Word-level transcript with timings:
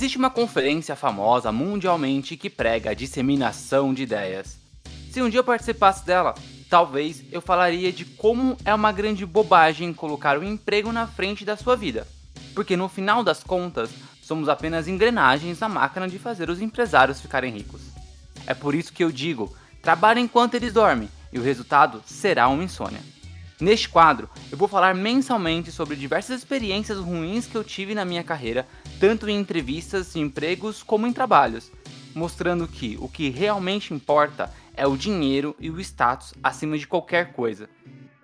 Existe 0.00 0.16
uma 0.16 0.30
conferência 0.30 0.96
famosa 0.96 1.52
mundialmente 1.52 2.34
que 2.34 2.48
prega 2.48 2.92
a 2.92 2.94
disseminação 2.94 3.92
de 3.92 4.04
ideias. 4.04 4.56
Se 5.12 5.20
um 5.20 5.28
dia 5.28 5.40
eu 5.40 5.44
participasse 5.44 6.06
dela, 6.06 6.34
talvez 6.70 7.22
eu 7.30 7.42
falaria 7.42 7.92
de 7.92 8.06
como 8.06 8.56
é 8.64 8.74
uma 8.74 8.92
grande 8.92 9.26
bobagem 9.26 9.92
colocar 9.92 10.38
o 10.38 10.42
emprego 10.42 10.90
na 10.90 11.06
frente 11.06 11.44
da 11.44 11.54
sua 11.54 11.76
vida. 11.76 12.08
Porque 12.54 12.78
no 12.78 12.88
final 12.88 13.22
das 13.22 13.44
contas, 13.44 13.90
somos 14.22 14.48
apenas 14.48 14.88
engrenagens 14.88 15.60
na 15.60 15.68
máquina 15.68 16.08
de 16.08 16.18
fazer 16.18 16.48
os 16.48 16.62
empresários 16.62 17.20
ficarem 17.20 17.52
ricos. 17.52 17.82
É 18.46 18.54
por 18.54 18.74
isso 18.74 18.94
que 18.94 19.04
eu 19.04 19.12
digo: 19.12 19.54
trabalhe 19.82 20.18
enquanto 20.18 20.54
eles 20.54 20.72
dormem 20.72 21.10
e 21.30 21.38
o 21.38 21.42
resultado 21.42 22.02
será 22.06 22.48
uma 22.48 22.64
insônia. 22.64 23.02
Neste 23.60 23.90
quadro, 23.90 24.30
eu 24.50 24.56
vou 24.56 24.66
falar 24.66 24.94
mensalmente 24.94 25.70
sobre 25.70 25.94
diversas 25.94 26.38
experiências 26.38 26.96
ruins 26.96 27.46
que 27.46 27.54
eu 27.54 27.62
tive 27.62 27.94
na 27.94 28.06
minha 28.06 28.24
carreira, 28.24 28.66
tanto 29.00 29.30
em 29.30 29.38
entrevistas, 29.38 30.14
em 30.14 30.20
empregos, 30.20 30.82
como 30.82 31.06
em 31.06 31.12
trabalhos, 31.12 31.72
mostrando 32.14 32.68
que 32.68 32.98
o 33.00 33.08
que 33.08 33.30
realmente 33.30 33.94
importa 33.94 34.52
é 34.74 34.86
o 34.86 34.96
dinheiro 34.96 35.56
e 35.58 35.70
o 35.70 35.80
status 35.80 36.34
acima 36.42 36.76
de 36.76 36.86
qualquer 36.86 37.32
coisa. 37.32 37.68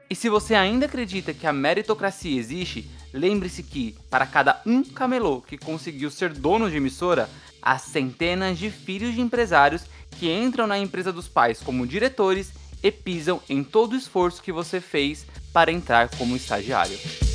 E 0.08 0.14
se 0.14 0.28
você 0.28 0.54
ainda 0.54 0.84
acredita 0.84 1.32
que 1.32 1.46
a 1.46 1.52
meritocracia 1.52 2.38
existe, 2.38 2.88
lembre-se 3.12 3.62
que, 3.62 3.96
para 4.10 4.26
cada 4.26 4.60
um 4.66 4.84
camelô 4.84 5.40
que 5.40 5.56
conseguiu 5.56 6.10
ser 6.10 6.32
dono 6.32 6.70
de 6.70 6.76
emissora, 6.76 7.28
há 7.62 7.78
centenas 7.78 8.58
de 8.58 8.70
filhos 8.70 9.14
de 9.14 9.20
empresários 9.20 9.82
que 10.10 10.30
entram 10.30 10.66
na 10.66 10.78
empresa 10.78 11.12
dos 11.12 11.26
pais 11.26 11.60
como 11.60 11.86
diretores 11.86 12.52
e 12.82 12.92
pisam 12.92 13.40
em 13.48 13.64
todo 13.64 13.94
o 13.94 13.96
esforço 13.96 14.42
que 14.42 14.52
você 14.52 14.80
fez 14.80 15.26
para 15.52 15.72
entrar 15.72 16.10
como 16.16 16.36
estagiário. 16.36 17.25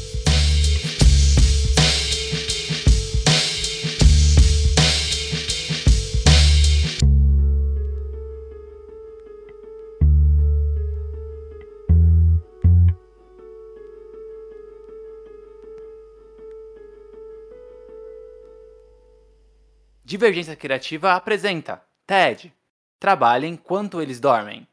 Divergência 20.11 20.57
Criativa 20.57 21.13
apresenta 21.13 21.81
TED. 22.05 22.53
Trabalhe 22.99 23.47
enquanto 23.47 24.01
eles 24.01 24.19
dormem. 24.19 24.67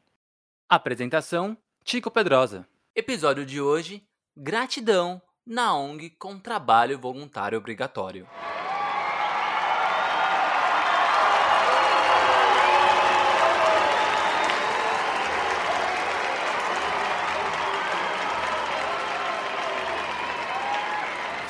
Apresentação: 0.67 1.55
Tico 1.81 2.11
Pedrosa. 2.11 2.67
Episódio 2.93 3.45
de 3.45 3.61
hoje: 3.61 4.03
Gratidão 4.35 5.21
na 5.45 5.73
ONG 5.73 6.09
com 6.09 6.37
trabalho 6.37 6.99
voluntário 6.99 7.57
obrigatório. 7.57 8.27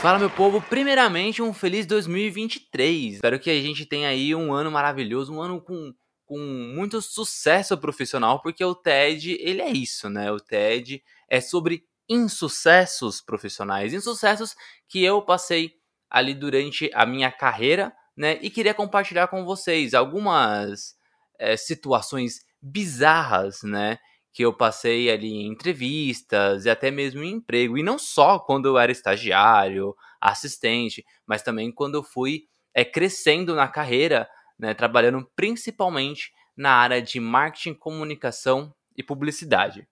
Fala 0.01 0.17
meu 0.17 0.29
povo, 0.29 0.61
primeiramente 0.61 1.41
um 1.41 1.53
feliz 1.53 1.85
2023. 1.85 3.15
Espero 3.15 3.37
que 3.37 3.49
a 3.49 3.61
gente 3.61 3.85
tenha 3.85 4.07
aí 4.07 4.33
um 4.33 4.53
ano 4.53 4.71
maravilhoso, 4.71 5.33
um 5.33 5.41
ano 5.41 5.59
com, 5.59 5.93
com 6.25 6.39
muito 6.39 7.01
sucesso 7.01 7.77
profissional, 7.77 8.41
porque 8.41 8.63
o 8.63 8.73
TED, 8.73 9.37
ele 9.41 9.61
é 9.61 9.69
isso, 9.69 10.09
né? 10.09 10.31
O 10.31 10.39
TED 10.39 11.03
é 11.27 11.41
sobre 11.41 11.83
insucessos 12.07 13.19
profissionais, 13.19 13.93
insucessos 13.93 14.55
que 14.87 15.03
eu 15.03 15.21
passei 15.21 15.73
ali 16.09 16.33
durante 16.33 16.89
a 16.93 17.05
minha 17.05 17.29
carreira, 17.29 17.93
né? 18.15 18.39
E 18.41 18.49
queria 18.49 18.73
compartilhar 18.73 19.27
com 19.27 19.43
vocês 19.43 19.93
algumas 19.93 20.95
é, 21.37 21.57
situações 21.57 22.45
bizarras, 22.61 23.63
né? 23.63 23.99
Que 24.31 24.43
eu 24.43 24.53
passei 24.53 25.09
ali 25.09 25.27
em 25.27 25.47
entrevistas 25.47 26.65
e 26.65 26.69
até 26.69 26.91
mesmo 26.91 27.23
em 27.23 27.33
emprego. 27.33 27.77
E 27.77 27.83
não 27.83 27.97
só 27.97 28.39
quando 28.39 28.67
eu 28.67 28.77
era 28.77 28.91
estagiário, 28.91 29.95
assistente, 30.21 31.05
mas 31.25 31.41
também 31.41 31.71
quando 31.71 31.95
eu 31.95 32.03
fui 32.03 32.47
é, 32.73 32.85
crescendo 32.85 33.55
na 33.55 33.67
carreira, 33.67 34.29
né, 34.57 34.73
trabalhando 34.73 35.27
principalmente 35.35 36.31
na 36.55 36.73
área 36.73 37.01
de 37.01 37.19
marketing, 37.19 37.73
comunicação 37.73 38.73
e 38.95 39.01
publicidade. 39.01 39.87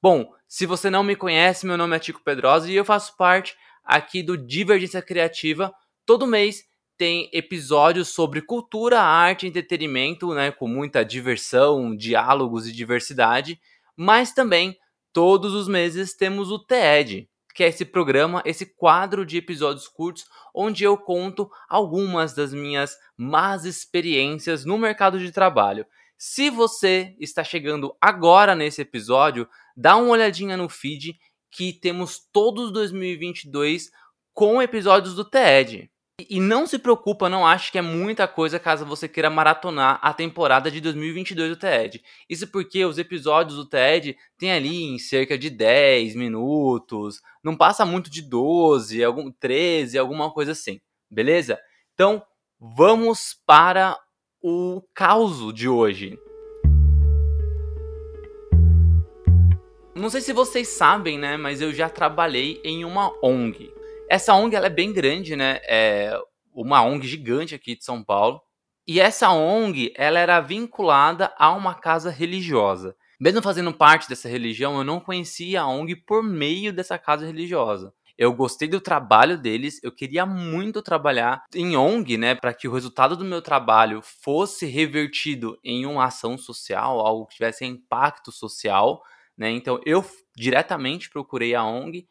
Bom, 0.00 0.32
se 0.46 0.66
você 0.66 0.90
não 0.90 1.02
me 1.02 1.16
conhece, 1.16 1.66
meu 1.66 1.76
nome 1.76 1.96
é 1.96 1.98
Tico 1.98 2.22
Pedrosa 2.22 2.70
e 2.70 2.76
eu 2.76 2.84
faço 2.84 3.16
parte 3.16 3.56
aqui 3.82 4.22
do 4.22 4.36
Divergência 4.36 5.02
Criativa. 5.02 5.74
Todo 6.06 6.26
mês 6.26 6.64
tem 6.96 7.28
episódios 7.32 8.08
sobre 8.08 8.40
cultura, 8.40 9.00
arte 9.00 9.46
entretenimento, 9.46 10.32
né, 10.32 10.52
com 10.52 10.68
muita 10.68 11.04
diversão, 11.04 11.94
diálogos 11.96 12.68
e 12.68 12.72
diversidade 12.72 13.60
mas 13.96 14.32
também 14.32 14.76
todos 15.12 15.54
os 15.54 15.68
meses 15.68 16.14
temos 16.14 16.50
o 16.50 16.58
TED, 16.58 17.28
que 17.54 17.62
é 17.62 17.68
esse 17.68 17.84
programa, 17.84 18.42
esse 18.44 18.66
quadro 18.66 19.24
de 19.24 19.36
episódios 19.36 19.86
curtos 19.86 20.24
onde 20.54 20.82
eu 20.82 20.98
conto 20.98 21.48
algumas 21.68 22.34
das 22.34 22.52
minhas 22.52 22.96
más 23.16 23.64
experiências 23.64 24.64
no 24.64 24.76
mercado 24.76 25.18
de 25.18 25.30
trabalho. 25.30 25.86
Se 26.18 26.50
você 26.50 27.14
está 27.20 27.44
chegando 27.44 27.96
agora 28.00 28.54
nesse 28.54 28.82
episódio, 28.82 29.48
dá 29.76 29.96
uma 29.96 30.10
olhadinha 30.10 30.56
no 30.56 30.68
feed 30.68 31.16
que 31.50 31.72
temos 31.72 32.18
todos 32.32 32.72
2022 32.72 33.90
com 34.32 34.60
episódios 34.60 35.14
do 35.14 35.24
TED. 35.24 35.90
E 36.20 36.38
não 36.38 36.64
se 36.64 36.78
preocupa, 36.78 37.28
não 37.28 37.44
ache 37.44 37.72
que 37.72 37.78
é 37.78 37.82
muita 37.82 38.28
coisa 38.28 38.60
caso 38.60 38.86
você 38.86 39.08
queira 39.08 39.28
maratonar 39.28 39.98
a 40.00 40.14
temporada 40.14 40.70
de 40.70 40.80
2022 40.80 41.50
do 41.50 41.56
TED. 41.56 42.00
Isso 42.30 42.46
porque 42.46 42.84
os 42.84 42.98
episódios 42.98 43.56
do 43.56 43.66
TED 43.66 44.16
tem 44.38 44.52
ali 44.52 44.84
em 44.84 44.96
cerca 44.96 45.36
de 45.36 45.50
10 45.50 46.14
minutos, 46.14 47.20
não 47.42 47.56
passa 47.56 47.84
muito 47.84 48.08
de 48.08 48.22
12, 48.22 49.02
algum 49.02 49.28
13, 49.28 49.98
alguma 49.98 50.30
coisa 50.30 50.52
assim, 50.52 50.80
beleza? 51.10 51.58
Então, 51.94 52.22
vamos 52.60 53.36
para 53.44 53.98
o 54.40 54.82
caos 54.94 55.52
de 55.52 55.68
hoje. 55.68 56.16
Não 59.96 60.08
sei 60.08 60.20
se 60.20 60.32
vocês 60.32 60.68
sabem, 60.68 61.18
né, 61.18 61.36
mas 61.36 61.60
eu 61.60 61.72
já 61.72 61.88
trabalhei 61.88 62.60
em 62.62 62.84
uma 62.84 63.12
ONG. 63.20 63.73
Essa 64.14 64.32
ONG 64.32 64.54
ela 64.54 64.66
é 64.66 64.70
bem 64.70 64.92
grande, 64.92 65.34
né? 65.34 65.58
É 65.64 66.16
uma 66.52 66.80
ONG 66.84 67.04
gigante 67.04 67.52
aqui 67.52 67.76
de 67.76 67.82
São 67.82 68.00
Paulo. 68.00 68.40
E 68.86 69.00
essa 69.00 69.32
ONG 69.32 69.92
ela 69.96 70.20
era 70.20 70.40
vinculada 70.40 71.34
a 71.36 71.50
uma 71.50 71.74
casa 71.74 72.10
religiosa. 72.10 72.94
Mesmo 73.18 73.42
fazendo 73.42 73.74
parte 73.74 74.08
dessa 74.08 74.28
religião, 74.28 74.78
eu 74.78 74.84
não 74.84 75.00
conhecia 75.00 75.62
a 75.62 75.66
ONG 75.66 75.96
por 75.96 76.22
meio 76.22 76.72
dessa 76.72 76.96
casa 76.96 77.26
religiosa. 77.26 77.92
Eu 78.16 78.32
gostei 78.32 78.68
do 78.68 78.80
trabalho 78.80 79.36
deles, 79.36 79.80
eu 79.82 79.90
queria 79.90 80.24
muito 80.24 80.80
trabalhar 80.80 81.42
em 81.52 81.76
ONG, 81.76 82.16
né, 82.16 82.36
para 82.36 82.54
que 82.54 82.68
o 82.68 82.72
resultado 82.72 83.16
do 83.16 83.24
meu 83.24 83.42
trabalho 83.42 84.00
fosse 84.00 84.64
revertido 84.64 85.58
em 85.64 85.86
uma 85.86 86.04
ação 86.04 86.38
social, 86.38 87.00
algo 87.00 87.26
que 87.26 87.34
tivesse 87.34 87.64
impacto 87.64 88.30
social, 88.30 89.02
né? 89.36 89.50
Então 89.50 89.80
eu 89.84 90.04
diretamente 90.36 91.10
procurei 91.10 91.56
a 91.56 91.64
ONG 91.64 92.06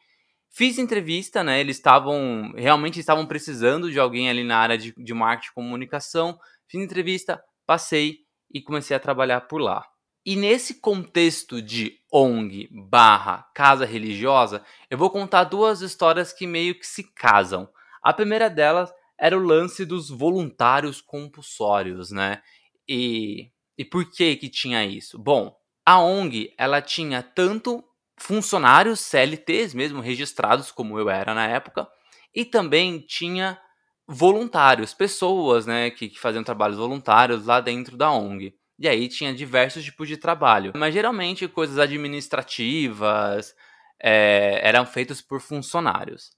Fiz 0.55 0.77
entrevista, 0.77 1.43
né? 1.43 1.59
Eles 1.59 1.77
estavam 1.77 2.53
realmente 2.55 2.99
estavam 2.99 3.25
precisando 3.25 3.91
de 3.91 3.99
alguém 3.99 4.29
ali 4.29 4.43
na 4.43 4.57
área 4.59 4.77
de, 4.77 4.93
de 4.95 5.11
marketing 5.11 5.49
e 5.49 5.53
comunicação. 5.55 6.39
Fiz 6.67 6.79
entrevista, 6.79 7.43
passei 7.65 8.19
e 8.53 8.61
comecei 8.61 8.95
a 8.95 8.99
trabalhar 8.99 9.41
por 9.41 9.59
lá. 9.59 9.83
E 10.23 10.35
nesse 10.35 10.79
contexto 10.79 11.59
de 11.59 11.99
ONG 12.11 12.69
barra 12.71 13.49
casa 13.55 13.83
religiosa, 13.83 14.63
eu 14.91 14.97
vou 14.97 15.09
contar 15.09 15.45
duas 15.45 15.81
histórias 15.81 16.31
que 16.31 16.45
meio 16.45 16.77
que 16.77 16.85
se 16.85 17.03
casam. 17.15 17.67
A 18.03 18.13
primeira 18.13 18.47
delas 18.47 18.93
era 19.19 19.35
o 19.35 19.43
lance 19.43 19.83
dos 19.83 20.11
voluntários 20.11 21.01
compulsórios, 21.01 22.11
né? 22.11 22.43
E, 22.87 23.49
e 23.75 23.83
por 23.83 24.05
que 24.11 24.35
que 24.35 24.49
tinha 24.49 24.85
isso? 24.85 25.17
Bom, 25.17 25.57
a 25.83 25.99
ONG 25.99 26.53
ela 26.59 26.79
tinha 26.79 27.23
tanto 27.23 27.83
funcionários 28.17 28.99
CLTs 28.99 29.73
mesmo, 29.73 30.01
registrados 30.01 30.71
como 30.71 30.99
eu 30.99 31.09
era 31.09 31.33
na 31.33 31.47
época, 31.47 31.87
e 32.33 32.45
também 32.45 32.99
tinha 32.99 33.59
voluntários, 34.07 34.93
pessoas 34.93 35.65
né, 35.65 35.89
que, 35.91 36.09
que 36.09 36.19
faziam 36.19 36.43
trabalhos 36.43 36.77
voluntários 36.77 37.45
lá 37.45 37.61
dentro 37.61 37.95
da 37.95 38.11
ONG. 38.11 38.55
E 38.79 38.87
aí 38.87 39.07
tinha 39.07 39.33
diversos 39.33 39.83
tipos 39.83 40.07
de 40.07 40.17
trabalho, 40.17 40.73
mas 40.75 40.93
geralmente 40.93 41.47
coisas 41.47 41.77
administrativas 41.77 43.55
é, 44.01 44.59
eram 44.67 44.85
feitas 44.85 45.21
por 45.21 45.39
funcionários. 45.39 46.31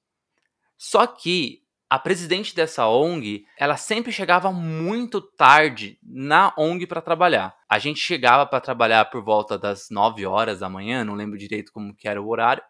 Só 0.78 1.08
que 1.08 1.65
a 1.90 2.00
presidente 2.00 2.56
dessa 2.56 2.88
ONG, 2.88 3.46
ela 3.58 3.78
sempre 3.78 4.12
chegava 4.12 4.52
muito 4.52 5.22
tarde 5.22 6.00
na 6.04 6.54
ONG 6.58 6.88
para 6.88 7.02
trabalhar. 7.02 7.56
A 7.70 7.78
gente 7.78 8.00
chegava 8.00 8.46
para 8.46 8.60
trabalhar 8.60 9.06
por 9.06 9.24
volta 9.24 9.58
das 9.58 9.90
9 9.92 10.26
horas 10.26 10.60
da 10.60 10.70
manhã, 10.70 11.04
não 11.04 11.14
lembro 11.14 11.38
direito 11.38 11.72
como 11.72 11.96
que 11.96 12.08
era 12.08 12.22
o 12.22 12.28
horário, 12.28 12.64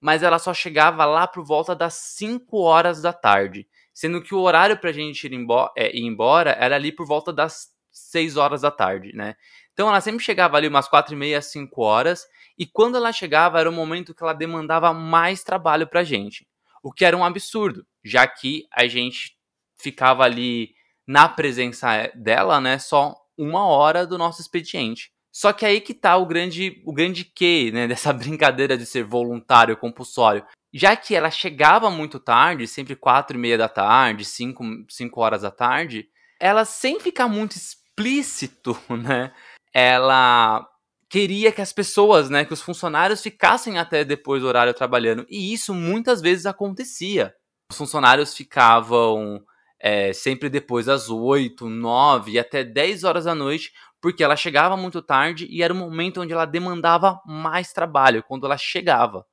mas 0.00 0.22
ela 0.22 0.38
só 0.38 0.54
chegava 0.54 1.04
lá 1.04 1.26
por 1.26 1.44
volta 1.44 1.74
das 1.74 1.94
5 1.94 2.58
horas 2.60 3.02
da 3.02 3.12
tarde. 3.12 3.68
sendo 3.94 4.22
que 4.22 4.34
o 4.34 4.40
horário 4.40 4.78
para 4.78 4.88
a 4.88 4.92
gente 4.92 5.26
ir 5.26 5.34
embora, 5.34 5.70
é, 5.76 5.94
ir 5.94 6.06
embora 6.06 6.52
era 6.52 6.76
ali 6.76 6.90
por 6.90 7.06
volta 7.06 7.30
das 7.30 7.68
6 7.90 8.38
horas 8.38 8.62
da 8.62 8.70
tarde, 8.70 9.14
né? 9.14 9.34
Então 9.74 9.88
ela 9.88 10.00
sempre 10.00 10.24
chegava 10.24 10.56
ali 10.56 10.66
umas 10.66 10.88
4 10.88 11.12
e 11.12 11.16
meia, 11.16 11.42
5 11.42 11.82
horas, 11.82 12.26
e 12.58 12.66
quando 12.66 12.96
ela 12.96 13.12
chegava 13.12 13.60
era 13.60 13.68
o 13.68 13.72
momento 13.72 14.14
que 14.14 14.22
ela 14.22 14.32
demandava 14.32 14.94
mais 14.94 15.42
trabalho 15.42 15.86
pra 15.86 16.04
gente. 16.04 16.46
O 16.82 16.90
que 16.90 17.04
era 17.04 17.16
um 17.16 17.24
absurdo, 17.24 17.86
já 18.04 18.26
que 18.26 18.66
a 18.72 18.86
gente 18.86 19.36
ficava 19.80 20.24
ali 20.24 20.74
na 21.06 21.28
presença 21.28 22.10
dela, 22.14 22.60
né, 22.60 22.78
só 22.78 23.14
uma 23.36 23.66
hora 23.66 24.06
do 24.06 24.16
nosso 24.16 24.40
expediente. 24.40 25.10
Só 25.32 25.52
que 25.52 25.64
aí 25.64 25.80
que 25.80 25.94
tá 25.94 26.16
o 26.16 26.26
grande, 26.26 26.82
o 26.84 26.92
grande 26.92 27.24
quê, 27.24 27.70
né, 27.72 27.86
dessa 27.88 28.12
brincadeira 28.12 28.76
de 28.76 28.86
ser 28.86 29.04
voluntário 29.04 29.76
compulsório. 29.76 30.44
Já 30.72 30.96
que 30.96 31.14
ela 31.14 31.30
chegava 31.30 31.90
muito 31.90 32.18
tarde, 32.18 32.66
sempre 32.66 32.96
quatro 32.96 33.36
e 33.36 33.40
meia 33.40 33.58
da 33.58 33.68
tarde, 33.68 34.24
cinco, 34.24 34.64
cinco 34.88 35.20
horas 35.20 35.42
da 35.42 35.50
tarde, 35.50 36.08
ela 36.40 36.64
sem 36.64 36.98
ficar 37.00 37.28
muito 37.28 37.56
explícito, 37.56 38.78
né, 38.88 39.32
ela 39.74 40.66
queria 41.10 41.52
que 41.52 41.60
as 41.60 41.74
pessoas, 41.74 42.30
né, 42.30 42.44
que 42.44 42.54
os 42.54 42.62
funcionários 42.62 43.20
ficassem 43.20 43.78
até 43.78 44.02
depois 44.02 44.40
do 44.40 44.48
horário 44.48 44.72
trabalhando. 44.72 45.26
E 45.28 45.52
isso 45.52 45.74
muitas 45.74 46.22
vezes 46.22 46.46
acontecia. 46.46 47.34
Os 47.72 47.78
funcionários 47.78 48.36
ficavam 48.36 49.42
é, 49.80 50.12
sempre 50.12 50.50
depois 50.50 50.84
das 50.84 51.08
8, 51.08 51.70
9 51.70 52.32
e 52.32 52.38
até 52.38 52.62
10 52.62 53.02
horas 53.02 53.24
da 53.24 53.34
noite, 53.34 53.72
porque 53.98 54.22
ela 54.22 54.36
chegava 54.36 54.76
muito 54.76 55.00
tarde 55.00 55.46
e 55.50 55.62
era 55.62 55.72
o 55.72 55.76
momento 55.76 56.20
onde 56.20 56.34
ela 56.34 56.44
demandava 56.44 57.18
mais 57.24 57.72
trabalho, 57.72 58.22
quando 58.22 58.44
ela 58.44 58.58
chegava. 58.58 59.24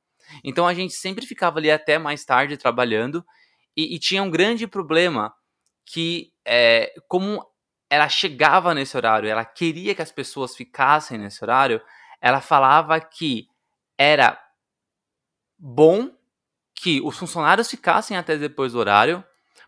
Então 0.41 0.65
a 0.65 0.73
gente 0.73 0.93
sempre 0.93 1.25
ficava 1.25 1.59
ali 1.59 1.69
até 1.69 1.97
mais 1.97 2.23
tarde 2.23 2.55
trabalhando 2.55 3.25
e, 3.75 3.93
e 3.95 3.99
tinha 3.99 4.23
um 4.23 4.31
grande 4.31 4.65
problema 4.65 5.33
que, 5.85 6.31
é, 6.45 6.93
como 7.09 7.45
ela 7.89 8.07
chegava 8.07 8.73
nesse 8.73 8.95
horário, 8.95 9.27
ela 9.27 9.43
queria 9.43 9.93
que 9.93 10.01
as 10.01 10.13
pessoas 10.13 10.55
ficassem 10.55 11.17
nesse 11.17 11.43
horário, 11.43 11.81
ela 12.21 12.39
falava 12.39 13.01
que 13.01 13.49
era 13.97 14.41
bom 15.57 16.17
que 16.81 17.01
os 17.01 17.17
funcionários 17.17 17.69
ficassem 17.69 18.15
até 18.15 18.37
depois 18.37 18.71
do 18.71 18.79
horário, 18.79 19.21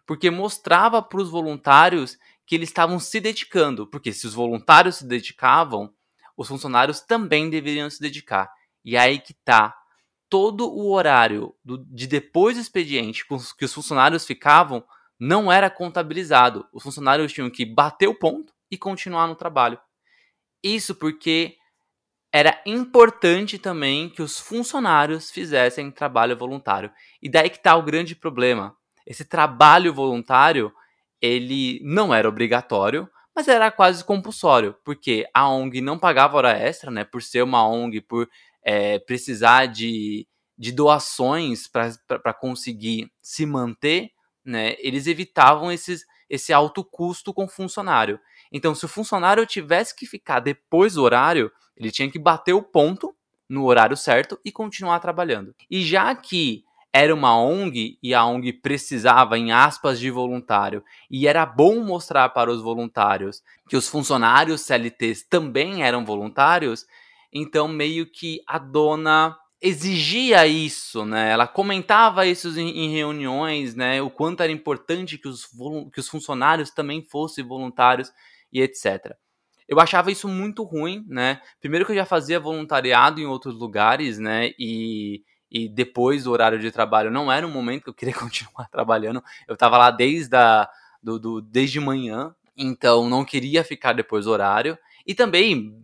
porque 0.05 0.31
mostrava 0.31 1.01
para 1.01 1.19
os 1.19 1.29
voluntários 1.29 2.17
que 2.45 2.55
eles 2.55 2.69
estavam 2.69 2.99
se 2.99 3.19
dedicando, 3.19 3.85
porque 3.85 4.13
se 4.13 4.25
os 4.25 4.33
voluntários 4.33 4.95
se 4.97 5.05
dedicavam, 5.05 5.93
os 6.37 6.47
funcionários 6.47 7.01
também 7.01 7.49
deveriam 7.49 7.89
se 7.89 7.99
dedicar. 7.99 8.49
E 8.83 8.95
aí 8.95 9.19
que 9.19 9.33
tá 9.33 9.75
todo 10.29 10.71
o 10.71 10.93
horário 10.93 11.53
do, 11.65 11.77
de 11.85 12.07
depois 12.07 12.55
do 12.55 12.61
expediente 12.61 13.25
que 13.57 13.65
os 13.65 13.73
funcionários 13.73 14.25
ficavam 14.25 14.81
não 15.19 15.51
era 15.51 15.69
contabilizado. 15.69 16.65
Os 16.71 16.81
funcionários 16.81 17.33
tinham 17.33 17.49
que 17.49 17.65
bater 17.65 18.07
o 18.07 18.15
ponto 18.15 18.53
e 18.71 18.77
continuar 18.77 19.27
no 19.27 19.35
trabalho. 19.35 19.77
Isso 20.63 20.95
porque 20.95 21.57
era 22.33 22.61
importante 22.65 23.57
também 23.59 24.09
que 24.09 24.21
os 24.21 24.39
funcionários 24.39 25.29
fizessem 25.29 25.91
trabalho 25.91 26.37
voluntário. 26.37 26.91
E 27.21 27.29
daí 27.29 27.49
que 27.49 27.57
está 27.57 27.75
o 27.75 27.83
grande 27.83 28.15
problema 28.15 28.75
esse 29.05 29.25
trabalho 29.25 29.93
voluntário, 29.93 30.71
ele 31.21 31.79
não 31.83 32.13
era 32.13 32.29
obrigatório, 32.29 33.09
mas 33.35 33.47
era 33.47 33.71
quase 33.71 34.03
compulsório, 34.03 34.75
porque 34.83 35.25
a 35.33 35.49
ONG 35.49 35.81
não 35.81 35.97
pagava 35.97 36.37
hora 36.37 36.57
extra, 36.57 36.91
né, 36.91 37.03
por 37.03 37.21
ser 37.21 37.43
uma 37.43 37.67
ONG, 37.67 38.01
por 38.01 38.29
é, 38.63 38.99
precisar 38.99 39.67
de, 39.67 40.27
de 40.57 40.71
doações 40.71 41.67
para 41.67 42.33
conseguir 42.33 43.11
se 43.21 43.45
manter, 43.45 44.11
né, 44.43 44.75
eles 44.79 45.07
evitavam 45.07 45.71
esses, 45.71 46.05
esse 46.29 46.51
alto 46.51 46.83
custo 46.83 47.33
com 47.33 47.45
o 47.45 47.49
funcionário. 47.49 48.19
Então, 48.51 48.75
se 48.75 48.85
o 48.85 48.89
funcionário 48.89 49.45
tivesse 49.45 49.95
que 49.95 50.05
ficar 50.05 50.39
depois 50.39 50.95
do 50.95 51.03
horário, 51.03 51.51
ele 51.75 51.91
tinha 51.91 52.09
que 52.09 52.19
bater 52.19 52.53
o 52.53 52.63
ponto 52.63 53.15
no 53.49 53.65
horário 53.65 53.97
certo 53.97 54.39
e 54.45 54.51
continuar 54.51 54.99
trabalhando. 54.99 55.53
E 55.69 55.83
já 55.83 56.15
que 56.15 56.63
era 56.93 57.13
uma 57.13 57.37
ONG 57.39 57.97
e 58.03 58.13
a 58.13 58.25
ONG 58.25 58.51
precisava, 58.53 59.37
em 59.37 59.51
aspas, 59.51 59.99
de 59.99 60.11
voluntário, 60.11 60.83
e 61.09 61.25
era 61.25 61.45
bom 61.45 61.79
mostrar 61.83 62.29
para 62.29 62.51
os 62.51 62.61
voluntários 62.61 63.41
que 63.69 63.77
os 63.77 63.87
funcionários 63.87 64.61
CLTs 64.61 65.23
também 65.23 65.83
eram 65.83 66.03
voluntários, 66.03 66.85
então 67.31 67.67
meio 67.67 68.05
que 68.05 68.41
a 68.45 68.57
dona 68.57 69.37
exigia 69.61 70.45
isso, 70.47 71.05
né? 71.05 71.31
Ela 71.31 71.47
comentava 71.47 72.25
isso 72.25 72.49
em, 72.59 72.85
em 72.85 72.89
reuniões, 72.89 73.75
né? 73.75 74.01
O 74.01 74.09
quanto 74.09 74.41
era 74.41 74.51
importante 74.51 75.17
que 75.17 75.27
os, 75.27 75.47
que 75.93 75.99
os 75.99 76.09
funcionários 76.09 76.71
também 76.71 77.03
fossem 77.03 77.45
voluntários 77.45 78.11
e 78.51 78.59
etc. 78.61 79.15
Eu 79.71 79.79
achava 79.79 80.11
isso 80.11 80.27
muito 80.27 80.63
ruim, 80.63 81.05
né? 81.07 81.41
Primeiro 81.61 81.85
que 81.85 81.93
eu 81.93 81.95
já 81.95 82.05
fazia 82.05 82.41
voluntariado 82.41 83.21
em 83.21 83.25
outros 83.25 83.55
lugares, 83.55 84.19
né? 84.19 84.51
E 84.59 85.23
e 85.51 85.67
depois 85.67 86.23
do 86.23 86.31
horário 86.31 86.57
de 86.57 86.71
trabalho 86.71 87.11
não 87.11 87.29
era 87.29 87.45
um 87.45 87.51
momento 87.51 87.83
que 87.83 87.89
eu 87.89 87.93
queria 87.93 88.13
continuar 88.15 88.69
trabalhando. 88.69 89.21
Eu 89.47 89.55
estava 89.55 89.77
lá 89.77 89.91
desde, 89.91 90.35
a, 90.35 90.69
do, 91.03 91.19
do, 91.19 91.41
desde 91.41 91.79
manhã, 91.79 92.33
então 92.55 93.09
não 93.09 93.25
queria 93.25 93.63
ficar 93.63 93.93
depois 93.93 94.25
do 94.25 94.31
horário. 94.31 94.77
E 95.05 95.13
também 95.13 95.77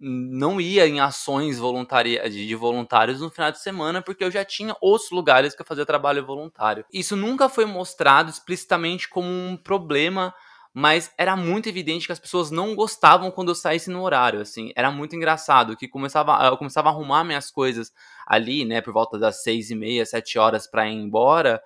não 0.00 0.60
ia 0.60 0.86
em 0.86 1.00
ações 1.00 1.58
voluntárias 1.58 2.32
de 2.32 2.54
voluntários 2.54 3.20
no 3.20 3.30
final 3.30 3.52
de 3.52 3.60
semana, 3.60 4.02
porque 4.02 4.24
eu 4.24 4.30
já 4.30 4.44
tinha 4.44 4.76
outros 4.80 5.10
lugares 5.10 5.54
que 5.54 5.62
eu 5.62 5.66
fazia 5.66 5.86
trabalho 5.86 6.24
voluntário. 6.24 6.84
Isso 6.92 7.16
nunca 7.16 7.48
foi 7.48 7.64
mostrado 7.66 8.30
explicitamente 8.30 9.08
como 9.08 9.28
um 9.28 9.56
problema 9.56 10.34
mas 10.78 11.12
era 11.18 11.36
muito 11.36 11.68
evidente 11.68 12.06
que 12.06 12.12
as 12.12 12.20
pessoas 12.20 12.52
não 12.52 12.76
gostavam 12.76 13.32
quando 13.32 13.48
eu 13.48 13.54
saísse 13.56 13.90
no 13.90 14.00
horário, 14.00 14.40
assim, 14.40 14.70
era 14.76 14.92
muito 14.92 15.16
engraçado, 15.16 15.76
que 15.76 15.88
começava, 15.88 16.40
eu 16.46 16.56
começava 16.56 16.88
a 16.88 16.92
arrumar 16.92 17.24
minhas 17.24 17.50
coisas 17.50 17.92
ali, 18.24 18.64
né, 18.64 18.80
por 18.80 18.92
volta 18.92 19.18
das 19.18 19.42
seis 19.42 19.72
e 19.72 19.74
meia, 19.74 20.06
sete 20.06 20.38
horas 20.38 20.70
para 20.70 20.88
ir 20.88 20.94
embora, 20.94 21.60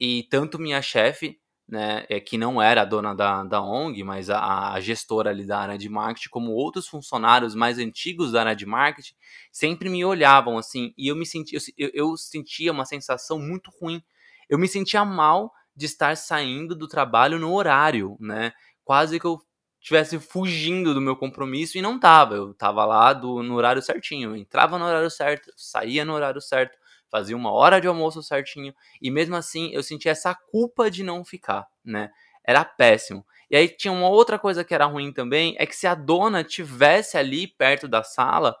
e 0.00 0.22
tanto 0.30 0.58
minha 0.58 0.80
chefe, 0.80 1.38
né, 1.68 2.06
é, 2.08 2.20
que 2.20 2.38
não 2.38 2.62
era 2.62 2.80
a 2.80 2.84
dona 2.86 3.14
da, 3.14 3.44
da 3.44 3.62
ONG, 3.62 4.02
mas 4.02 4.30
a, 4.30 4.72
a, 4.72 4.80
gestora 4.80 5.28
ali 5.28 5.44
da 5.44 5.58
área 5.58 5.76
de 5.76 5.90
marketing, 5.90 6.30
como 6.30 6.52
outros 6.52 6.88
funcionários 6.88 7.54
mais 7.54 7.78
antigos 7.78 8.32
da 8.32 8.40
área 8.40 8.56
de 8.56 8.64
marketing, 8.64 9.12
sempre 9.52 9.90
me 9.90 10.02
olhavam, 10.06 10.56
assim, 10.56 10.94
e 10.96 11.08
eu 11.08 11.16
me 11.16 11.26
sentia, 11.26 11.58
eu, 11.76 11.90
eu 11.92 12.16
sentia 12.16 12.72
uma 12.72 12.86
sensação 12.86 13.38
muito 13.38 13.70
ruim, 13.78 14.02
eu 14.48 14.58
me 14.58 14.66
sentia 14.66 15.04
mal 15.04 15.52
de 15.78 15.86
estar 15.86 16.16
saindo 16.16 16.74
do 16.74 16.88
trabalho 16.88 17.38
no 17.38 17.54
horário, 17.54 18.16
né? 18.18 18.52
Quase 18.84 19.20
que 19.20 19.24
eu 19.24 19.40
estivesse 19.80 20.18
fugindo 20.18 20.92
do 20.92 21.00
meu 21.00 21.14
compromisso 21.14 21.78
e 21.78 21.82
não 21.82 22.00
tava. 22.00 22.34
Eu 22.34 22.52
tava 22.52 22.84
lá 22.84 23.12
do, 23.12 23.44
no 23.44 23.54
horário 23.54 23.80
certinho. 23.80 24.30
Eu 24.30 24.36
entrava 24.36 24.76
no 24.76 24.84
horário 24.84 25.08
certo, 25.08 25.52
saía 25.56 26.04
no 26.04 26.14
horário 26.14 26.40
certo, 26.40 26.76
fazia 27.08 27.36
uma 27.36 27.52
hora 27.52 27.80
de 27.80 27.86
almoço 27.86 28.20
certinho. 28.24 28.74
E 29.00 29.08
mesmo 29.08 29.36
assim 29.36 29.70
eu 29.72 29.80
sentia 29.80 30.10
essa 30.10 30.34
culpa 30.34 30.90
de 30.90 31.04
não 31.04 31.24
ficar, 31.24 31.64
né? 31.84 32.10
Era 32.44 32.64
péssimo. 32.64 33.24
E 33.48 33.56
aí 33.56 33.68
tinha 33.68 33.92
uma 33.92 34.08
outra 34.08 34.36
coisa 34.36 34.64
que 34.64 34.74
era 34.74 34.84
ruim 34.84 35.12
também, 35.12 35.54
é 35.60 35.64
que 35.64 35.76
se 35.76 35.86
a 35.86 35.94
dona 35.94 36.42
tivesse 36.42 37.16
ali 37.16 37.46
perto 37.46 37.86
da 37.86 38.02
sala, 38.02 38.56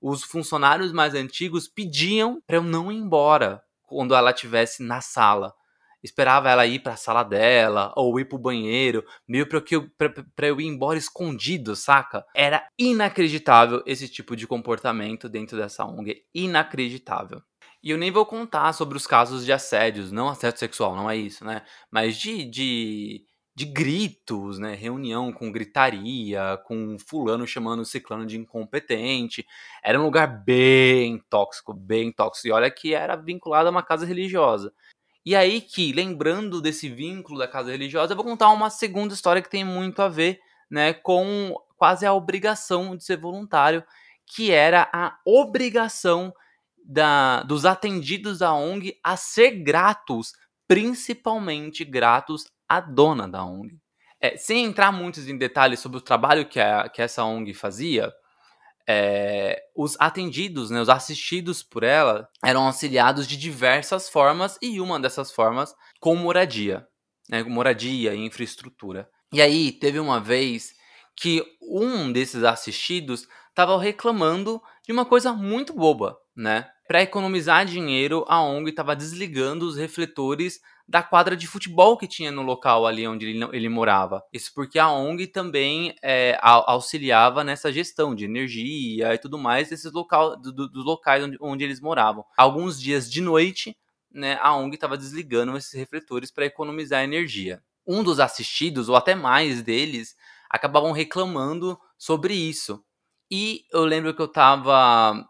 os 0.00 0.22
funcionários 0.22 0.92
mais 0.92 1.14
antigos 1.14 1.66
pediam 1.66 2.40
para 2.46 2.56
eu 2.56 2.62
não 2.62 2.92
ir 2.92 2.96
embora 2.96 3.60
quando 3.82 4.14
ela 4.14 4.30
estivesse 4.30 4.84
na 4.84 5.00
sala 5.00 5.52
esperava 6.02 6.50
ela 6.50 6.66
ir 6.66 6.80
para 6.80 6.94
a 6.94 6.96
sala 6.96 7.22
dela 7.22 7.92
ou 7.96 8.18
ir 8.18 8.24
pro 8.26 8.38
banheiro, 8.38 9.04
meio 9.26 9.46
para 9.46 9.62
eu, 9.70 9.88
pra, 10.36 10.48
eu 10.48 10.60
ir 10.60 10.66
embora 10.66 10.98
escondido, 10.98 11.76
saca? 11.76 12.24
Era 12.34 12.66
inacreditável 12.78 13.82
esse 13.86 14.08
tipo 14.08 14.34
de 14.36 14.46
comportamento 14.46 15.28
dentro 15.28 15.56
dessa 15.56 15.84
ONG, 15.84 16.24
inacreditável. 16.34 17.42
E 17.82 17.90
eu 17.90 17.98
nem 17.98 18.10
vou 18.10 18.26
contar 18.26 18.72
sobre 18.74 18.96
os 18.96 19.06
casos 19.06 19.44
de 19.44 19.52
assédios, 19.52 20.12
não 20.12 20.28
assédio 20.28 20.58
sexual, 20.58 20.94
não 20.94 21.10
é 21.10 21.16
isso, 21.16 21.44
né? 21.44 21.62
Mas 21.90 22.16
de, 22.18 22.44
de, 22.44 23.24
de 23.54 23.64
gritos, 23.64 24.58
né? 24.58 24.74
Reunião 24.74 25.32
com 25.32 25.50
gritaria, 25.50 26.58
com 26.66 26.98
fulano 26.98 27.46
chamando 27.46 27.80
o 27.80 27.84
ciclano 27.84 28.26
de 28.26 28.38
incompetente. 28.38 29.46
Era 29.82 29.98
um 29.98 30.04
lugar 30.04 30.44
bem 30.44 31.22
tóxico, 31.30 31.72
bem 31.72 32.12
tóxico. 32.12 32.48
E 32.48 32.52
olha 32.52 32.70
que 32.70 32.92
era 32.92 33.16
vinculado 33.16 33.68
a 33.68 33.70
uma 33.70 33.82
casa 33.82 34.04
religiosa. 34.04 34.72
E 35.24 35.36
aí 35.36 35.60
que, 35.60 35.92
lembrando 35.92 36.60
desse 36.60 36.88
vínculo 36.88 37.38
da 37.38 37.48
casa 37.48 37.70
religiosa, 37.70 38.12
eu 38.12 38.16
vou 38.16 38.24
contar 38.24 38.50
uma 38.50 38.70
segunda 38.70 39.12
história 39.12 39.42
que 39.42 39.50
tem 39.50 39.64
muito 39.64 40.00
a 40.00 40.08
ver, 40.08 40.40
né, 40.70 40.94
com 40.94 41.54
quase 41.76 42.06
a 42.06 42.12
obrigação 42.12 42.96
de 42.96 43.04
ser 43.04 43.18
voluntário, 43.18 43.84
que 44.26 44.50
era 44.50 44.88
a 44.92 45.18
obrigação 45.26 46.32
da, 46.84 47.42
dos 47.42 47.64
atendidos 47.64 48.38
da 48.38 48.52
ONG 48.54 48.98
a 49.04 49.16
ser 49.16 49.62
gratos, 49.62 50.32
principalmente 50.66 51.84
gratos 51.84 52.46
à 52.68 52.80
dona 52.80 53.28
da 53.28 53.44
ONG. 53.44 53.78
É, 54.20 54.36
sem 54.36 54.64
entrar 54.64 54.92
muitos 54.92 55.28
em 55.28 55.36
detalhes 55.36 55.80
sobre 55.80 55.98
o 55.98 56.02
trabalho 56.02 56.46
que, 56.46 56.60
a, 56.60 56.88
que 56.88 57.00
essa 57.00 57.24
ONG 57.24 57.54
fazia, 57.54 58.12
é, 58.92 59.62
os 59.76 59.96
atendidos, 60.00 60.68
né, 60.68 60.80
os 60.80 60.88
assistidos 60.88 61.62
por 61.62 61.84
ela, 61.84 62.28
eram 62.44 62.66
auxiliados 62.66 63.26
de 63.26 63.36
diversas 63.36 64.08
formas, 64.08 64.58
e 64.60 64.80
uma 64.80 64.98
dessas 64.98 65.30
formas 65.30 65.72
com 66.00 66.16
moradia, 66.16 66.84
né? 67.28 67.44
Moradia 67.44 68.12
e 68.14 68.18
infraestrutura. 68.18 69.08
E 69.32 69.40
aí 69.40 69.70
teve 69.70 70.00
uma 70.00 70.18
vez 70.18 70.74
que 71.16 71.44
um 71.62 72.10
desses 72.10 72.42
assistidos 72.42 73.28
estava 73.50 73.80
reclamando 73.80 74.60
de 74.84 74.92
uma 74.92 75.04
coisa 75.04 75.32
muito 75.32 75.72
boba, 75.72 76.16
né? 76.36 76.68
Para 76.88 77.02
economizar 77.02 77.64
dinheiro, 77.64 78.24
a 78.26 78.42
ONG 78.42 78.70
estava 78.70 78.96
desligando 78.96 79.64
os 79.64 79.76
refletores 79.76 80.58
da 80.90 81.04
quadra 81.04 81.36
de 81.36 81.46
futebol 81.46 81.96
que 81.96 82.08
tinha 82.08 82.32
no 82.32 82.42
local 82.42 82.84
ali 82.84 83.06
onde 83.06 83.24
ele, 83.24 83.48
ele 83.52 83.68
morava. 83.68 84.24
Isso 84.32 84.50
porque 84.52 84.76
a 84.76 84.90
ONG 84.90 85.28
também 85.28 85.94
é, 86.02 86.36
auxiliava 86.42 87.44
nessa 87.44 87.72
gestão 87.72 88.12
de 88.12 88.24
energia 88.24 89.14
e 89.14 89.18
tudo 89.18 89.38
mais 89.38 89.68
desses 89.70 89.92
local, 89.92 90.36
do, 90.36 90.68
dos 90.68 90.84
locais 90.84 91.22
onde, 91.22 91.38
onde 91.40 91.62
eles 91.62 91.80
moravam. 91.80 92.24
Alguns 92.36 92.80
dias 92.80 93.08
de 93.08 93.20
noite, 93.20 93.76
né, 94.12 94.36
a 94.42 94.52
ONG 94.56 94.74
estava 94.74 94.98
desligando 94.98 95.56
esses 95.56 95.72
refletores 95.74 96.32
para 96.32 96.46
economizar 96.46 97.04
energia. 97.04 97.62
Um 97.86 98.02
dos 98.02 98.18
assistidos, 98.18 98.88
ou 98.88 98.96
até 98.96 99.14
mais 99.14 99.62
deles, 99.62 100.16
acabavam 100.50 100.90
reclamando 100.90 101.78
sobre 101.96 102.34
isso. 102.34 102.84
E 103.30 103.64
eu 103.72 103.84
lembro 103.84 104.12
que 104.12 104.20
eu 104.20 104.26
estava 104.26 105.24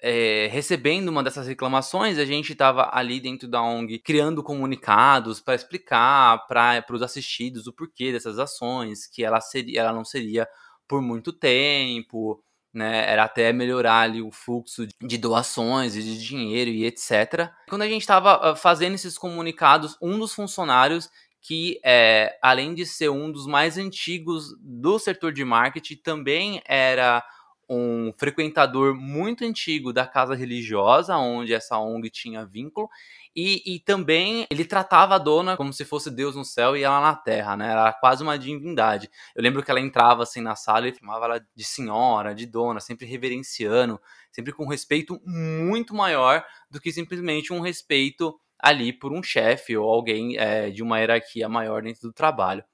é, 0.00 0.48
recebendo 0.50 1.08
uma 1.08 1.22
dessas 1.22 1.46
reclamações, 1.46 2.18
a 2.18 2.24
gente 2.24 2.52
estava 2.52 2.90
ali 2.92 3.18
dentro 3.20 3.48
da 3.48 3.62
ONG 3.62 3.98
criando 3.98 4.42
comunicados 4.42 5.40
para 5.40 5.54
explicar 5.54 6.46
para 6.46 6.84
os 6.90 7.02
assistidos 7.02 7.66
o 7.66 7.72
porquê 7.72 8.12
dessas 8.12 8.38
ações, 8.38 9.06
que 9.06 9.24
ela, 9.24 9.40
seria, 9.40 9.80
ela 9.80 9.92
não 9.92 10.04
seria 10.04 10.46
por 10.86 11.00
muito 11.00 11.32
tempo, 11.32 12.42
né? 12.72 13.10
Era 13.10 13.24
até 13.24 13.52
melhorar 13.52 14.00
ali 14.00 14.20
o 14.20 14.30
fluxo 14.30 14.86
de 15.00 15.18
doações 15.18 15.96
e 15.96 16.02
de 16.02 16.22
dinheiro 16.22 16.70
e 16.70 16.84
etc. 16.84 17.50
Quando 17.68 17.82
a 17.82 17.88
gente 17.88 18.02
estava 18.02 18.54
fazendo 18.54 18.94
esses 18.94 19.16
comunicados, 19.16 19.96
um 20.00 20.18
dos 20.18 20.34
funcionários 20.34 21.08
que 21.40 21.80
é, 21.84 22.36
além 22.42 22.74
de 22.74 22.84
ser 22.84 23.08
um 23.08 23.30
dos 23.30 23.46
mais 23.46 23.78
antigos 23.78 24.48
do 24.60 24.98
setor 24.98 25.32
de 25.32 25.44
marketing, 25.44 25.96
também 25.96 26.60
era 26.66 27.24
um 27.68 28.12
frequentador 28.16 28.94
muito 28.94 29.44
antigo 29.44 29.92
da 29.92 30.06
casa 30.06 30.34
religiosa, 30.34 31.16
onde 31.16 31.52
essa 31.52 31.78
ONG 31.78 32.10
tinha 32.10 32.44
vínculo, 32.46 32.88
e, 33.34 33.62
e, 33.66 33.80
também 33.80 34.46
ele 34.50 34.64
tratava 34.64 35.14
a 35.14 35.18
dona 35.18 35.58
como 35.58 35.70
se 35.70 35.84
fosse 35.84 36.10
Deus 36.10 36.34
no 36.34 36.44
céu 36.44 36.74
e 36.74 36.82
ela 36.82 37.02
na 37.02 37.14
terra, 37.14 37.54
né? 37.54 37.70
Era 37.70 37.92
quase 37.92 38.22
uma 38.22 38.38
divindade. 38.38 39.10
Eu 39.34 39.42
lembro 39.42 39.62
que 39.62 39.70
ela 39.70 39.78
entrava 39.78 40.22
assim 40.22 40.40
na 40.40 40.56
sala 40.56 40.88
e 40.88 40.94
chamava 40.94 41.26
ela 41.26 41.46
de 41.54 41.62
senhora, 41.62 42.34
de 42.34 42.46
dona, 42.46 42.80
sempre 42.80 43.04
reverenciando, 43.04 44.00
sempre 44.32 44.54
com 44.54 44.66
respeito 44.66 45.20
muito 45.22 45.94
maior 45.94 46.42
do 46.70 46.80
que 46.80 46.90
simplesmente 46.90 47.52
um 47.52 47.60
respeito 47.60 48.40
ali 48.58 48.90
por 48.90 49.12
um 49.12 49.22
chefe 49.22 49.76
ou 49.76 49.86
alguém 49.86 50.38
é, 50.38 50.70
de 50.70 50.82
uma 50.82 50.98
hierarquia 50.98 51.46
maior 51.46 51.82
dentro 51.82 52.08
do 52.08 52.14
trabalho. 52.14 52.64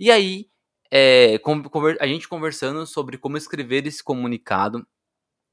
E 0.00 0.10
aí 0.10 0.46
é, 0.98 1.38
a 2.00 2.06
gente 2.06 2.26
conversando 2.26 2.86
sobre 2.86 3.18
como 3.18 3.36
escrever 3.36 3.86
esse 3.86 4.02
comunicado, 4.02 4.86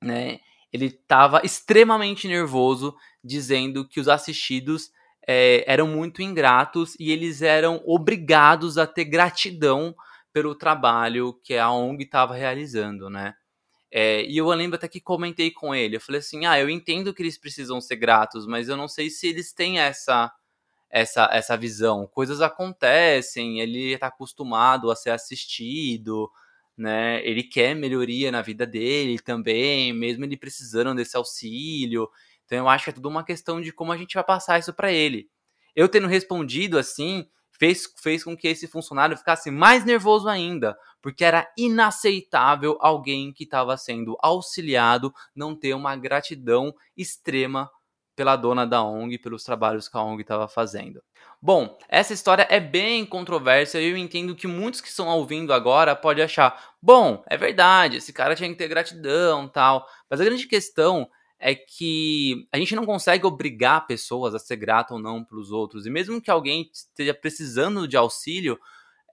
né? 0.01 0.39
Ele 0.71 0.85
estava 0.85 1.41
extremamente 1.43 2.29
nervoso, 2.29 2.95
dizendo 3.21 3.85
que 3.85 4.00
os 4.00 4.07
assistidos 4.07 4.89
é, 5.27 5.63
eram 5.67 5.85
muito 5.85 6.21
ingratos 6.21 6.95
e 6.97 7.12
eles 7.12 7.41
eram 7.41 7.81
obrigados 7.85 8.77
a 8.77 8.88
ter 8.88 9.03
gratidão 9.03 9.93
pelo 10.31 10.55
trabalho 10.55 11.33
que 11.43 11.57
a 11.57 11.69
ONG 11.69 12.05
estava 12.05 12.35
realizando, 12.35 13.09
né? 13.09 13.33
É, 13.91 14.23
e 14.23 14.38
eu 14.38 14.47
lembro 14.47 14.77
até 14.77 14.88
que 14.88 15.01
comentei 15.01 15.51
com 15.51 15.75
ele, 15.75 15.97
eu 15.97 16.01
falei 16.01 16.19
assim, 16.19 16.45
ah, 16.45 16.59
eu 16.59 16.69
entendo 16.69 17.13
que 17.13 17.21
eles 17.21 17.38
precisam 17.38 17.81
ser 17.81 17.97
gratos, 17.97 18.47
mas 18.47 18.69
eu 18.69 18.77
não 18.77 18.88
sei 18.88 19.09
se 19.09 19.27
eles 19.27 19.53
têm 19.53 19.79
essa 19.79 20.33
essa, 20.93 21.27
essa 21.31 21.57
visão. 21.57 22.05
Coisas 22.05 22.39
acontecem, 22.39 23.59
ele 23.59 23.93
está 23.93 24.07
acostumado 24.07 24.91
a 24.91 24.95
ser 24.95 25.09
assistido, 25.09 26.29
né? 26.77 27.19
Ele 27.25 27.41
quer 27.41 27.75
melhoria 27.75 28.31
na 28.31 28.43
vida 28.43 28.63
dele 28.63 29.17
também, 29.17 29.91
mesmo 29.91 30.23
ele 30.23 30.38
precisando 30.38 30.95
desse 30.95 31.17
auxílio. 31.17 32.07
Então 32.45 32.59
eu 32.59 32.69
acho 32.69 32.83
que 32.83 32.89
é 32.91 32.93
tudo 32.93 33.09
uma 33.09 33.25
questão 33.25 33.59
de 33.59 33.73
como 33.73 33.91
a 33.91 33.97
gente 33.97 34.13
vai 34.13 34.23
passar 34.23 34.59
isso 34.59 34.71
para 34.71 34.91
ele. 34.91 35.27
Eu 35.75 35.89
tendo 35.89 36.05
respondido 36.07 36.77
assim, 36.77 37.27
fez, 37.50 37.91
fez 38.00 38.23
com 38.23 38.38
que 38.38 38.47
esse 38.47 38.67
funcionário 38.67 39.17
ficasse 39.17 39.50
mais 39.50 39.83
nervoso 39.83 40.29
ainda, 40.29 40.77
porque 41.01 41.25
era 41.25 41.51
inaceitável 41.57 42.77
alguém 42.79 43.33
que 43.33 43.45
estava 43.45 43.75
sendo 43.77 44.15
auxiliado 44.21 45.12
não 45.35 45.55
ter 45.55 45.73
uma 45.73 45.95
gratidão 45.95 46.71
extrema 46.95 47.67
pela 48.15 48.36
dona 48.36 48.65
da 48.65 48.84
ONG, 48.84 49.17
pelos 49.17 49.43
trabalhos 49.43 49.88
que 49.88 49.98
a 49.98 50.03
ONG 50.03 50.22
estava 50.22 50.48
fazendo. 50.48 51.01
Bom, 51.41 51.77
essa 51.89 52.13
história 52.13 52.48
é 52.50 52.60
bem 52.60 53.05
controversa 53.05 53.79
e 53.79 53.89
eu 53.89 53.98
entendo 53.98 54.36
que 54.36 54.48
muitos 54.48 54.82
que 54.82 54.88
estão 54.88 55.08
ouvindo 55.08 55.51
agora 55.51 55.96
podem 55.96 56.24
achar, 56.24 56.75
bom, 56.82 57.24
é 57.27 57.36
verdade, 57.36 57.98
esse 57.98 58.13
cara 58.13 58.36
tinha 58.36 58.50
que 58.50 58.55
ter 58.55 58.67
gratidão 58.67 59.48
tal. 59.48 59.88
Mas 60.10 60.22
a 60.22 60.25
grande 60.25 60.48
questão 60.48 61.10
é 61.39 61.53
que 61.53 62.48
a 62.51 62.58
gente 62.58 62.75
não 62.75 62.86
consegue 62.86 63.25
obrigar 63.25 63.86
pessoas 63.86 64.34
a 64.34 64.39
ser 64.39 64.55
grata 64.55 64.93
ou 64.93 65.00
não 65.00 65.24
pelos 65.24 65.51
outros. 65.51 65.86
E 65.86 65.89
mesmo 65.89 66.22
que 66.22 66.32
alguém 66.32 66.70
esteja 66.72 67.13
precisando 67.13 67.86
de 67.88 67.98
auxílio, 67.98 68.58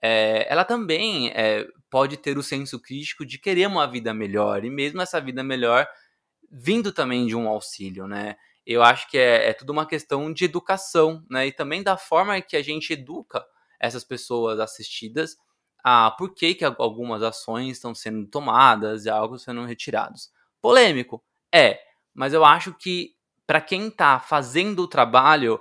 é, 0.01 0.47
ela 0.49 0.63
também 0.63 1.29
é, 1.35 1.67
pode 1.89 2.15
ter 2.15 2.37
o 2.37 2.43
senso 2.43 2.79
crítico 2.79 3.25
de 3.25 3.37
querer 3.37 3.67
uma 3.67 3.85
vida 3.85 4.13
melhor. 4.13 4.63
E 4.63 4.69
mesmo 4.69 5.01
essa 5.01 5.19
vida 5.19 5.43
melhor 5.43 5.85
vindo 6.49 6.91
também 6.91 7.25
de 7.25 7.35
um 7.35 7.47
auxílio, 7.47 8.07
né? 8.07 8.35
Eu 8.65 8.83
acho 8.83 9.09
que 9.09 9.17
é, 9.17 9.49
é 9.49 9.53
tudo 9.53 9.71
uma 9.71 9.85
questão 9.85 10.31
de 10.31 10.45
educação, 10.45 11.23
né? 11.29 11.47
E 11.47 11.51
também 11.51 11.83
da 11.83 11.97
forma 11.97 12.39
que 12.41 12.55
a 12.55 12.63
gente 12.63 12.93
educa 12.93 13.43
essas 13.79 14.03
pessoas 14.03 14.59
assistidas 14.59 15.35
a 15.83 16.11
por 16.11 16.33
que, 16.33 16.53
que 16.53 16.63
algumas 16.63 17.23
ações 17.23 17.77
estão 17.77 17.95
sendo 17.95 18.27
tomadas 18.27 19.05
e 19.05 19.09
algo 19.09 19.39
sendo 19.39 19.65
retirados. 19.65 20.29
Polêmico? 20.61 21.23
É, 21.53 21.79
mas 22.13 22.33
eu 22.33 22.45
acho 22.45 22.73
que 22.73 23.15
para 23.47 23.59
quem 23.59 23.87
está 23.87 24.19
fazendo 24.19 24.83
o 24.83 24.87
trabalho, 24.87 25.59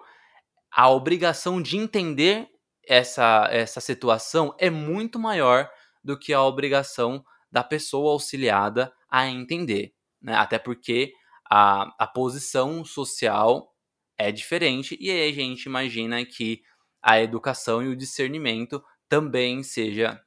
a 0.71 0.90
obrigação 0.90 1.61
de 1.61 1.78
entender 1.78 2.49
essa, 2.87 3.49
essa 3.50 3.80
situação 3.80 4.54
é 4.59 4.69
muito 4.69 5.19
maior 5.19 5.71
do 6.04 6.19
que 6.19 6.33
a 6.33 6.42
obrigação 6.42 7.25
da 7.50 7.64
pessoa 7.64 8.12
auxiliada 8.12 8.92
a 9.11 9.26
entender. 9.26 9.95
Né? 10.21 10.35
Até 10.35 10.59
porque 10.59 11.12
a, 11.50 11.92
a 11.99 12.07
posição 12.07 12.85
social 12.85 13.75
é 14.16 14.30
diferente 14.30 14.97
e 15.00 15.11
aí 15.11 15.30
a 15.30 15.35
gente 15.35 15.64
imagina 15.64 16.25
que 16.25 16.62
a 17.02 17.21
educação 17.21 17.83
e 17.83 17.88
o 17.88 17.97
discernimento 17.97 18.83
também 19.09 19.62
seja, 19.62 20.21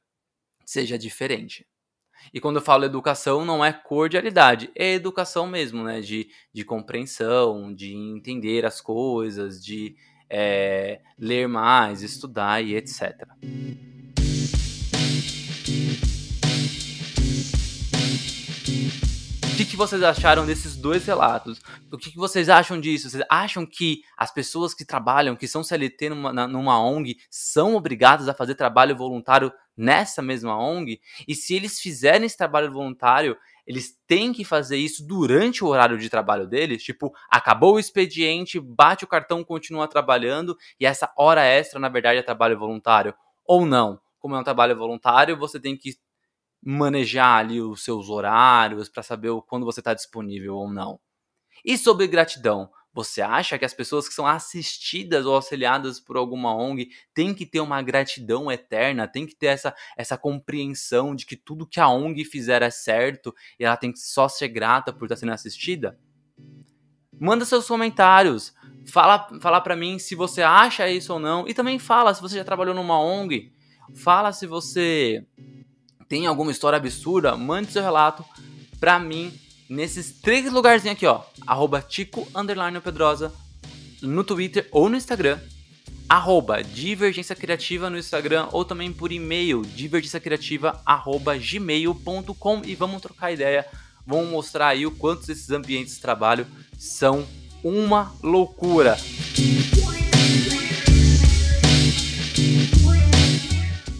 seja 0.66 0.98
diferente. 0.98 1.66
E 2.32 2.40
quando 2.40 2.56
eu 2.56 2.62
falo 2.62 2.84
educação, 2.84 3.44
não 3.44 3.64
é 3.64 3.72
cordialidade, 3.72 4.70
é 4.74 4.92
educação 4.92 5.46
mesmo, 5.46 5.84
né? 5.84 6.00
De, 6.00 6.28
de 6.52 6.64
compreensão, 6.64 7.74
de 7.74 7.94
entender 7.94 8.64
as 8.64 8.80
coisas, 8.80 9.62
de 9.62 9.94
é, 10.28 11.00
ler 11.18 11.48
mais, 11.48 12.02
estudar 12.02 12.62
e 12.62 12.74
etc. 12.74 13.14
O 19.54 19.56
que, 19.56 19.64
que 19.64 19.76
vocês 19.76 20.02
acharam 20.02 20.44
desses 20.44 20.74
dois 20.74 21.06
relatos? 21.06 21.60
O 21.92 21.96
que, 21.96 22.10
que 22.10 22.16
vocês 22.16 22.48
acham 22.48 22.80
disso? 22.80 23.08
Vocês 23.08 23.22
acham 23.30 23.64
que 23.64 24.02
as 24.16 24.34
pessoas 24.34 24.74
que 24.74 24.84
trabalham, 24.84 25.36
que 25.36 25.46
são 25.46 25.62
CLT 25.62 26.08
numa, 26.08 26.32
numa 26.48 26.84
ONG, 26.84 27.18
são 27.30 27.76
obrigadas 27.76 28.26
a 28.26 28.34
fazer 28.34 28.56
trabalho 28.56 28.96
voluntário 28.96 29.52
nessa 29.76 30.20
mesma 30.20 30.58
ONG? 30.58 31.00
E 31.28 31.36
se 31.36 31.54
eles 31.54 31.78
fizerem 31.78 32.26
esse 32.26 32.36
trabalho 32.36 32.72
voluntário, 32.72 33.36
eles 33.64 33.96
têm 34.08 34.32
que 34.32 34.44
fazer 34.44 34.76
isso 34.76 35.06
durante 35.06 35.62
o 35.62 35.68
horário 35.68 35.98
de 35.98 36.10
trabalho 36.10 36.48
deles? 36.48 36.82
Tipo, 36.82 37.14
acabou 37.30 37.74
o 37.74 37.78
expediente, 37.78 38.58
bate 38.58 39.04
o 39.04 39.08
cartão, 39.08 39.44
continua 39.44 39.86
trabalhando, 39.86 40.56
e 40.80 40.84
essa 40.84 41.12
hora 41.16 41.44
extra, 41.44 41.78
na 41.78 41.88
verdade, 41.88 42.18
é 42.18 42.22
trabalho 42.22 42.58
voluntário? 42.58 43.14
Ou 43.46 43.64
não? 43.64 44.00
Como 44.18 44.34
é 44.34 44.38
um 44.40 44.44
trabalho 44.44 44.76
voluntário, 44.76 45.38
você 45.38 45.60
tem 45.60 45.76
que 45.76 45.94
manejar 46.64 47.38
ali 47.38 47.60
os 47.60 47.84
seus 47.84 48.08
horários 48.08 48.88
para 48.88 49.02
saber 49.02 49.30
quando 49.46 49.66
você 49.66 49.80
está 49.80 49.92
disponível 49.92 50.56
ou 50.56 50.70
não. 50.70 50.98
E 51.64 51.76
sobre 51.76 52.06
gratidão, 52.06 52.70
você 52.92 53.20
acha 53.20 53.58
que 53.58 53.64
as 53.64 53.74
pessoas 53.74 54.08
que 54.08 54.14
são 54.14 54.26
assistidas 54.26 55.26
ou 55.26 55.34
auxiliadas 55.34 55.98
por 55.98 56.16
alguma 56.16 56.54
ONG 56.54 56.90
têm 57.12 57.34
que 57.34 57.44
ter 57.44 57.60
uma 57.60 57.82
gratidão 57.82 58.50
eterna, 58.50 59.08
tem 59.08 59.26
que 59.26 59.34
ter 59.34 59.46
essa, 59.46 59.74
essa 59.96 60.16
compreensão 60.16 61.14
de 61.14 61.26
que 61.26 61.36
tudo 61.36 61.66
que 61.66 61.80
a 61.80 61.88
ONG 61.88 62.24
fizer 62.24 62.62
é 62.62 62.70
certo 62.70 63.34
e 63.58 63.64
ela 63.64 63.76
tem 63.76 63.92
que 63.92 63.98
só 63.98 64.28
ser 64.28 64.48
grata 64.48 64.92
por 64.92 65.06
estar 65.06 65.16
sendo 65.16 65.32
assistida? 65.32 65.98
Manda 67.18 67.44
seus 67.44 67.66
comentários, 67.66 68.54
fala, 68.86 69.28
fala 69.40 69.60
para 69.60 69.76
mim 69.76 69.98
se 69.98 70.14
você 70.14 70.42
acha 70.42 70.88
isso 70.88 71.12
ou 71.14 71.18
não 71.18 71.48
e 71.48 71.54
também 71.54 71.78
fala 71.78 72.14
se 72.14 72.22
você 72.22 72.36
já 72.36 72.44
trabalhou 72.44 72.74
numa 72.74 73.00
ONG, 73.00 73.52
fala 73.94 74.32
se 74.32 74.46
você 74.46 75.26
tem 76.08 76.26
alguma 76.26 76.50
história 76.50 76.76
absurda, 76.76 77.36
mande 77.36 77.72
seu 77.72 77.82
relato 77.82 78.24
pra 78.78 78.98
mim 78.98 79.32
nesses 79.68 80.12
três 80.20 80.50
lugarzinhos 80.52 80.96
aqui, 80.96 81.06
ó. 81.06 81.22
Arroba 81.46 81.80
Tico 81.80 82.28
Pedrosa 82.82 83.32
no 84.02 84.24
Twitter 84.24 84.68
ou 84.70 84.88
no 84.88 84.96
Instagram. 84.96 85.38
arroba 86.08 86.62
Divergência 86.62 87.34
Criativa 87.34 87.88
no 87.88 87.98
Instagram 87.98 88.48
ou 88.52 88.64
também 88.64 88.92
por 88.92 89.10
e-mail 89.10 89.62
divergenciacriativa@gmail.com 89.62 92.62
e 92.64 92.74
vamos 92.74 93.00
trocar 93.00 93.32
ideia, 93.32 93.66
vamos 94.06 94.28
mostrar 94.28 94.68
aí 94.68 94.86
o 94.86 94.90
quanto 94.90 95.32
esses 95.32 95.50
ambientes 95.50 95.94
de 95.94 96.00
trabalho 96.00 96.46
são 96.78 97.26
uma 97.62 98.14
loucura. 98.22 98.98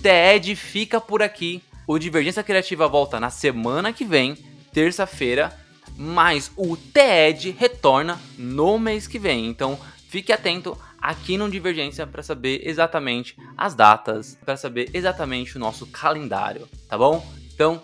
TED 0.02 0.54
fica 0.54 1.00
por 1.00 1.22
aqui. 1.22 1.62
O 1.86 1.98
Divergência 1.98 2.42
Criativa 2.42 2.88
volta 2.88 3.20
na 3.20 3.28
semana 3.28 3.92
que 3.92 4.06
vem, 4.06 4.36
terça-feira, 4.72 5.54
mas 5.96 6.50
o 6.56 6.76
TED 6.76 7.50
retorna 7.50 8.18
no 8.38 8.78
mês 8.78 9.06
que 9.06 9.18
vem. 9.18 9.46
Então 9.46 9.78
fique 10.08 10.32
atento 10.32 10.78
aqui 10.98 11.36
no 11.36 11.50
Divergência 11.50 12.06
para 12.06 12.22
saber 12.22 12.62
exatamente 12.66 13.36
as 13.56 13.74
datas, 13.74 14.38
para 14.44 14.56
saber 14.56 14.88
exatamente 14.94 15.56
o 15.56 15.60
nosso 15.60 15.86
calendário, 15.86 16.66
tá 16.88 16.96
bom? 16.96 17.24
Então, 17.54 17.82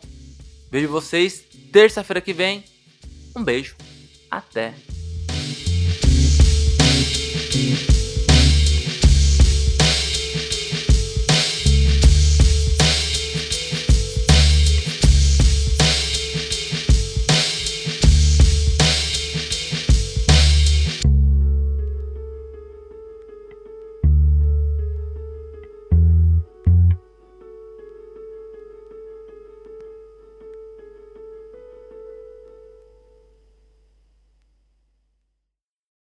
vejo 0.71 0.89
vocês 0.89 1.45
terça-feira 1.71 2.23
que 2.23 2.33
vem. 2.33 2.65
Um 3.37 3.45
beijo, 3.45 3.77
até 4.31 4.75